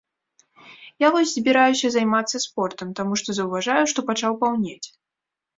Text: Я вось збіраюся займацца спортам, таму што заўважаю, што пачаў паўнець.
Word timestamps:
Я 1.05 1.11
вось 1.15 1.33
збіраюся 1.33 1.87
займацца 1.95 2.37
спортам, 2.47 2.87
таму 3.01 3.13
што 3.23 3.29
заўважаю, 3.41 3.85
што 3.93 3.99
пачаў 4.09 4.33
паўнець. 4.41 4.87